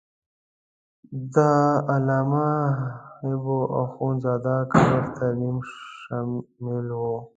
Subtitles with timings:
[1.33, 1.35] د
[1.91, 2.49] علامه
[3.21, 7.01] حبو اخند زاده قبر ترمیم شامل و.